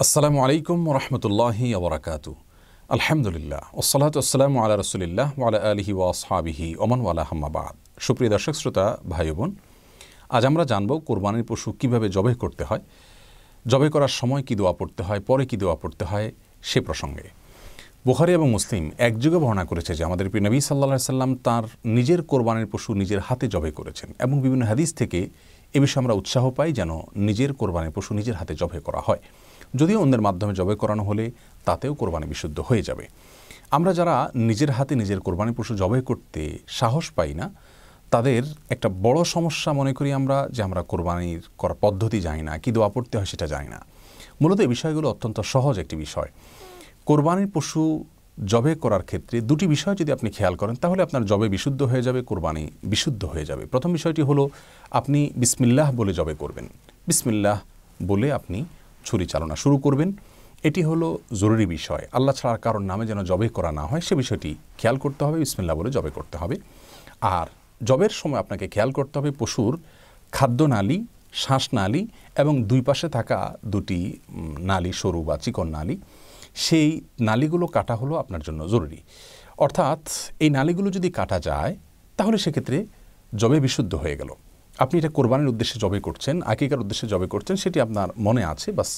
[0.00, 2.26] আসসালামু আলাইকুম রহমতুল্লাহি আবরাকাত
[2.96, 7.74] আলহামদুলিল্লাহ ওসলাত আসসালাম আলা রসুলিল্লাহ ওয়ালা আলহি ওয়াসহাবিহি ওমান ওয়ালা হাম্মাবাদ
[8.06, 9.50] সুপ্রিয় দর্শক, শ্রোতা ভাই বোন
[10.36, 12.82] আজ আমরা জানব কোরবানির পশু কীভাবে জবে করতে হয়
[13.66, 16.28] জবে করার সময় কী দোয়া পড়তে হয়, পরে কী দোয়া পড়তে হয়,
[16.70, 17.26] সে প্রসঙ্গে।
[18.06, 21.64] বুখারি এবং মুসলিম একযুগে বর্ণনা করেছে যে আমাদের নবী সাল্লা সাল্লাম তার
[21.96, 25.20] নিজের কোরবানির পশু নিজের হাতে জবে করেছেন এবং বিভিন্ন হাদিস থেকে
[25.74, 29.18] এ বিষয়ে আমরা উৎসাহ পাই যেন নিজের কোরবানি পশু নিজের হাতে জবে করা হয়।
[29.74, 31.30] যদিও অন্যের মাধ্যমে জবে করানো হলে
[31.64, 33.08] তাতেও কোরবানি বিশুদ্ধ হয়ে যাবে।
[33.70, 37.50] আমরা যারা নিজের হাতে নিজের কোরবানি পশু জবে করতে সাহস পাই না,
[38.10, 42.72] তাদের একটা বড় সমস্যা মনে করি আমরা যে আমরা কোরবানির করার পদ্ধতি জানি না, কী
[42.72, 43.84] দোয়া পড়তে হয় সেটা জানি না।
[44.40, 46.28] মূলত এই বিষয়গুলো অত্যন্ত সহজ একটি বিষয়।
[47.04, 48.04] কোরবানির পশু
[48.46, 52.22] জবে করার ক্ষেত্রে দুটি বিষয় যদি আপনি খেয়াল করেন, তাহলে আপনার জবে বিশুদ্ধ হয়ে যাবে,
[52.22, 54.50] কোরবানি বিশুদ্ধ হয়ে যাবে। প্রথম বিষয়টি হলো,
[54.90, 56.68] আপনি বিসমিল্লাহ বলে জবে করবেন।
[57.06, 57.60] বিসমিল্লাহ
[58.02, 58.64] বলে আপনি
[59.04, 60.12] ছুরি চালনা শুরু করবেন।
[60.62, 64.54] এটি হলো জরুরি বিষয়। আল্লাহ ছাড়ার কারোর নামে যেন জবে করা না হয়, সে বিষয়টি
[64.78, 66.56] খেয়াল করতে হবে, বিসমিল্লাহ বলে জবে করতে হবে।
[67.20, 67.46] আর
[67.84, 69.78] জবের সময় আপনাকে খেয়াল করতে হবে পশুর
[70.32, 74.18] খাদ্যনালী, শ্বাসনালী এবং দুই পাশে থাকা দুটি
[74.58, 75.96] নালী, সরু বা চিকন নালী।
[76.66, 76.88] সেই
[77.28, 79.00] নালীগুলো কাটা হলো আপনার জন্য জরুরি।
[79.64, 80.02] অর্থাৎ
[80.44, 81.72] এই নালীগুলো যদি কাটা যায়,
[82.18, 82.78] তাহলে সেক্ষেত্রে
[83.40, 84.30] জবে বিশুদ্ধ হয়ে গেল।
[84.84, 88.90] আপনি এটা কোরবানির উদ্দেশ্যে জবে করছেন, আকিকার উদ্দেশ্যে জবে করছেন, সেটি আপনার মনে আছে, বাস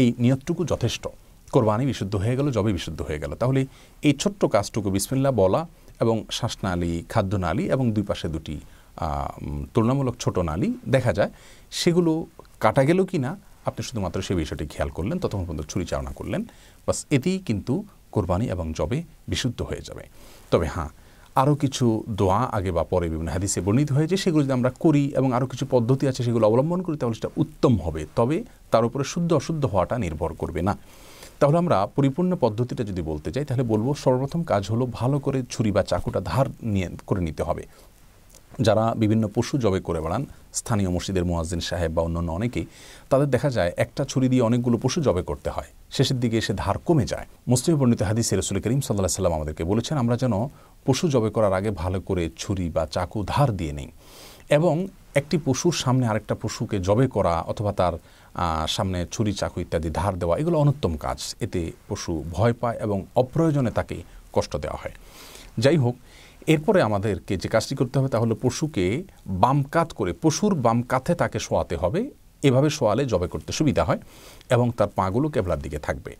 [0.00, 1.04] এই নিয়তটুকু যথেষ্ট।
[1.54, 3.60] কোরবানি বিশুদ্ধ হয়ে গেল, জবে বিশুদ্ধ হয়ে গেল। তাহলে
[4.08, 5.60] এই ছোট্ট কাজটুকু বিসমিল্লা বলা
[6.02, 8.56] এবং শ্বাসনালী খাদ্যনালী এবং দুই পাশে দুটি
[9.74, 11.30] তুলনামূলক ছোট নালী দেখা যায়।
[11.80, 12.12] সেগুলো
[12.64, 13.30] কাটা গেল কি না
[13.68, 16.42] আপনি শুধুমাত্র সেই বিষয়টি খেয়াল করলেন, ততক্ষণ পর্যন্ত ছুরি চালনা করলেন।
[16.90, 17.74] বাস এতেই কিন্তু
[18.14, 18.98] কোরবানি এবং জবে
[19.30, 20.04] বিশুদ্ধ হয়ে যাবে।
[20.52, 20.90] তবে হ্যাঁ
[21.42, 21.84] আরও কিছু
[22.20, 25.64] দোয়া আগে বা পরে বিভিন্ন হাদিসে বর্ণিত হয়েছে, সেগুলো যদি আমরা করি এবং আরও কিছু
[25.74, 28.36] পদ্ধতি আছে সেগুলো অবলম্বন করি, তাহলে সেটা উত্তম হবে। তবে
[28.72, 30.74] তার উপরে শুদ্ধ অশুদ্ধ হওয়াটা নির্ভর করবে না।
[31.40, 35.70] তাহলে আমরা পরিপূর্ণ পদ্ধতিটা যদি বলতে চাই তাহলে বলব সর্বপ্রথম কাজ হলো ভালো করে ছুরি
[35.76, 37.64] বা চাকুটা ধার নিয়ে, করে নিতে হবে।
[38.66, 40.22] যারা বিভিন্ন পশু জবে করে বেড়ান,
[40.58, 42.66] স্থানীয় মসজিদের মুয়াজ্জিন সাহেব বা অন্যান্য অনেকেই,
[43.10, 46.76] তাদের দেখা যায় একটা ছুরি দিয়ে অনেকগুলো পশু জবে করতে হয়। শেষের দিকে এসে ধার
[46.88, 50.34] কমে যায়। মুসলিম বর্ণিত হাদিসে রসুল করিম সাল্লাহ সাল্লাম আমাদেরকে বলেছেন, আমরা যেন
[50.86, 53.90] পশু জবে করার আগে ভালো করে ছুরি বা চাকু ধার দিয়ে নিই
[54.58, 54.74] এবং
[55.20, 57.94] একটি পশুর সামনে আরেকটা পশুকে জবে করা অথবা তার
[58.74, 63.70] সামনে ছুরি, চাকু ইত্যাদি ধার দেওয়া, এগুলো অনুত্তম কাজ। এতে পশু ভয় পায় এবং অপ্রয়োজনে
[63.78, 63.96] তাকে
[64.36, 64.94] কষ্ট দেওয়া হয়।
[65.64, 65.94] যাই হোক,
[66.52, 68.86] এরপরে আমাদেরকে যে কাজটি করতে হবে তা হলো পশুকে
[69.42, 72.00] বাম কাত করে, পশুর বাম কাতে তাকে শোয়াতে হবে
[72.42, 74.00] এভাবে শোয়ালে জবে করতে সুবিধা হয়
[74.50, 76.16] এবং তার পাগুলো কেবলার দিকে থাকবে।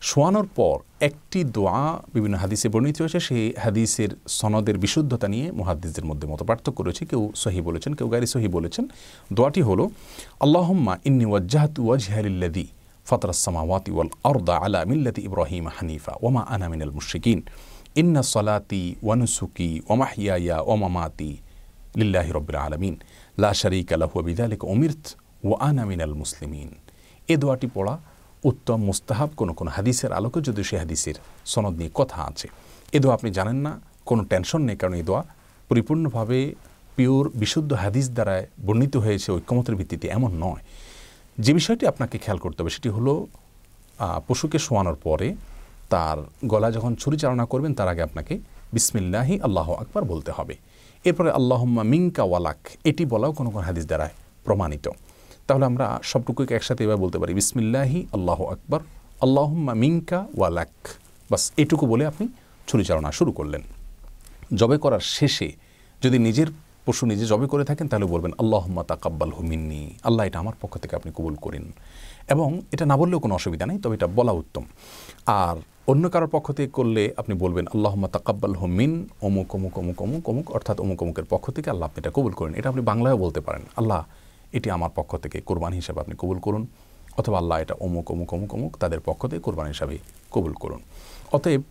[0.00, 6.28] শোয়ানোর পর একটি দোয়া বিভিন্ন হাদিসে বর্ণিত হয়েছে, সেই হাদিসের সনদের বিশুদ্ধতা নিয়ে মুহাদ্দিসদের মধ্যে
[6.28, 8.88] মত পার্থক্য রয়েছে। কেউ সহি বলেছেন, কেউ গাড়ি সহি বলেছেন।
[9.32, 9.90] দোয়াটি হলো,
[10.40, 12.66] আল্লাহম্মা ইন্নি ওয়াজ্জাহাতু ওয়াজহালিল্লাদি
[13.06, 17.42] ফতরাসমাওয়াতি ওয়াল আরদা আলা মিল্লাতি ইব্রাহিম হানিফা ওমা আনা মিনাল মুশরিকিন।
[17.96, 21.36] ইন্না সলাতি ওয়ানুসুকি ওমাহিয়া ওমামাতি
[21.96, 22.94] লিল্লাহি রব্বিল আলমিন।
[23.38, 25.04] লা শরিক আলাহু বিদালিক উমিরত।
[25.46, 26.70] ও আনামিনাল মুসলিমিন।
[27.32, 27.94] এ দোয়াটি পড়া
[28.50, 31.16] উত্তম মুস্তাহাব কোনো কোনো হাদিসের আলোকে যদি সে হাদিসের
[31.52, 32.46] সনদ নিয়ে কথা আছে।
[32.96, 33.72] এ দোয়া আপনি জানেন না,
[34.08, 35.22] কোনো টেনশন নেই, কারণ এই দোয়া
[35.70, 36.38] পরিপূর্ণভাবে
[36.96, 38.36] পিওর, বিশুদ্ধ হাদিস দ্বারা
[38.66, 40.62] বর্ণিত হয়েছে, ঐক্যমতের ভিত্তিতে এমন নয়।
[41.44, 43.12] যে বিষয়টি আপনাকে খেয়াল করতে হবে, সেটি হলো
[44.28, 45.28] পশুকে শোয়ানোর পরে
[45.92, 46.18] তার
[46.52, 48.34] গলা যখন ছুরি চালনা করবেন, তার আগে আপনাকে
[48.74, 50.54] বিসমিল্লাহি, আল্লাহ আকবার বলতে হবে।
[51.08, 54.14] এরপরে আল্লাহম্মা মিঙ্কা ওয়ালাক এটি বলাও কোনো কোনো হাদিস দ্বারায়
[54.46, 54.86] প্রমাণিত।
[55.46, 58.80] তাহলে আমরা সবটুকুকে একসাথে এবার বলতে পারি। বিসমিল্লাহি, আল্লাহ আকবার,
[59.20, 60.68] আল্লাহম্মা মিঙ্কা ওয়ালাক
[61.30, 62.28] বাস, এটুকু বলে আপনি
[62.66, 63.62] ছুরি চালনা শুরু করলেন।
[64.54, 65.52] জবে করার শেষে
[66.02, 66.46] যদি নিজের
[66.86, 70.96] পশু নিজে জবে করে থাকেন, তাহলে বলবেন, আল্লাহম্মা তাকাব্বাল হুমিন্নি আল্লাহ এটা আমার পক্ষ থেকে
[70.96, 71.72] আপনি কবুল করেন।
[72.28, 74.64] এবং এটা না বললেও কোনো অসুবিধা নেই, তবে এটা বলা উত্তম।
[75.26, 75.56] আর
[75.86, 80.50] অন্য কারোর পক্ষ থেকে করলে আপনি বলবেন, আল্লাহম্মা তাকাব্বাল হুমিন অমুক অমুক অমুক অমুক অমুক,
[80.50, 83.62] অর্থাৎ অমুক, অমুকের পক্ষ থেকে আল্লাহ আপনি এটা কবুল করেন। এটা আপনি বাংলায়ও বলতে পারেন।
[83.76, 84.04] আল্লাহ
[84.56, 86.62] এটি আমার পক্ষ থেকে কোরবানি হিসাবে আপনি কবুল করুন,
[87.20, 89.96] অথবা আল্লাহ এটা অমুক অমুক অমুক অমুক তাদের পক্ষ থেকে কোরবানি হিসাবে
[90.34, 90.80] কবুল করুন।
[91.36, 91.62] অতএব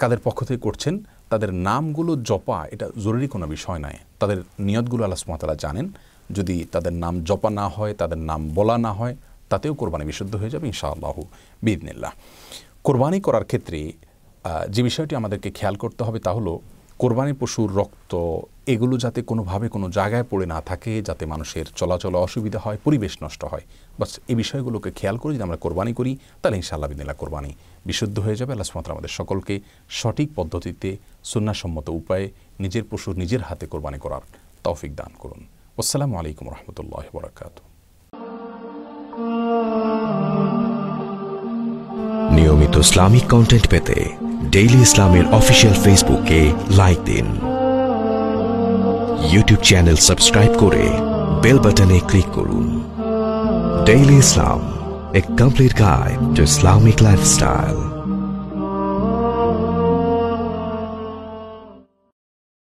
[0.00, 0.94] কাদের পক্ষ থেকে করছেন?
[1.32, 4.38] তাদের নামগুলো জপা, এটা জরুরি কোনো বিষয় নয়। তাদের
[4.68, 5.86] নিয়তগুলো আল্লাহ সুমাতালা জানেন।
[6.36, 9.14] যদি তাদের নাম জপা না হয়, তাদের নাম বলা না হয়,
[9.50, 11.16] তাতেও কোরবানি বিশুদ্ধ হয়ে যাবে ইনশাআল্লাহ
[11.66, 12.12] বিদনিল্লাহ
[12.86, 13.80] কোরবানি করার ক্ষেত্রে
[14.74, 16.52] যে বিষয়টি আমাদেরকে খেয়াল করতে হবে তা হলো
[17.02, 18.12] কোরবানি পশুর রক্ত,
[18.74, 23.42] এগুলো যাতে কোনোভাবে কোনো জায়গায় পড়ে না থাকে, যাতে মানুষের চলাচলে অসুবিধা হয়, পরিবেশ নষ্ট
[23.52, 23.64] হয়।
[24.00, 27.50] বাস এই বিষয়গুলোকে খেয়াল করে যদি আমরা কোরবানি করি, তাহলে ইনশাআল্লাহ বিদিল্লা কোরবানি
[27.88, 29.54] বিশুদ্ধ হয়ে যাবে। আল্লাহ সুমাত্রা আমাদের সকলকে
[30.00, 30.88] সঠিক পদ্ধতিতে
[31.32, 32.26] সুন্নাসম্মত উপায়ে
[32.64, 34.24] নিজের পশুর নিজের হাতে কোরবানি করার
[34.66, 35.40] তৌফিক দান করুন।
[35.80, 37.54] আসসালামু আলাইকুম রহমতুল্লাহ বরকাত
[42.36, 43.96] নিয়মিত ইসলামিক কন্টেন্ট পেতে
[44.48, 46.40] ডেইলি ইসলামের অফিসিয়াল ফেসবুকে
[46.70, 47.26] লাইক দিন
[49.32, 50.84] ইউটিউব চ্যানেল সাবস্ক্রাইব করে
[51.42, 52.68] বেল বাটনে ক্লিক করুন
[53.86, 54.60] daily Islam
[55.14, 57.76] a complete guide to Islamic lifestyle